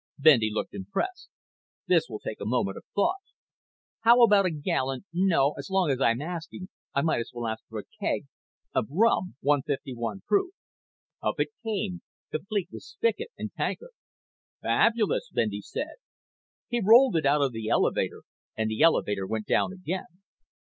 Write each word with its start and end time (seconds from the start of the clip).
Bendy 0.17 0.49
looked 0.51 0.73
impressed. 0.73 1.29
"This 1.85 2.09
will 2.09 2.17
take 2.19 2.41
a 2.41 2.45
moment 2.45 2.75
of 2.75 2.85
thought. 2.95 3.21
How 3.99 4.23
about 4.23 4.47
a 4.47 4.49
gallon 4.49 5.05
no, 5.13 5.53
as 5.59 5.69
long 5.69 5.91
as 5.91 6.01
I'm 6.01 6.23
asking 6.23 6.69
I 6.95 7.03
might 7.03 7.19
as 7.19 7.29
well 7.31 7.45
ask 7.45 7.63
for 7.69 7.77
a 7.79 7.83
keg 7.99 8.25
of 8.73 8.87
rum, 8.89 9.35
151 9.41 10.21
proof." 10.25 10.55
Up 11.21 11.39
it 11.39 11.49
came, 11.63 12.01
complete 12.31 12.69
with 12.71 12.81
spigot 12.81 13.29
and 13.37 13.53
tankard. 13.53 13.91
"Fabulous!" 14.63 15.29
Bendy 15.31 15.61
said. 15.61 15.97
He 16.67 16.81
rolled 16.83 17.15
it 17.15 17.27
out 17.27 17.43
of 17.43 17.51
the 17.51 17.67
elevator 17.69 18.23
and 18.57 18.71
the 18.71 18.81
elevator 18.81 19.27
went 19.27 19.45
down 19.45 19.71
again. 19.71 20.07